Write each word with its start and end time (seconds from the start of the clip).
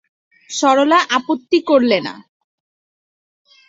সরলা 0.49 0.99
আপত্তি 1.17 1.59
করলে 1.69 1.97
না। 2.05 2.13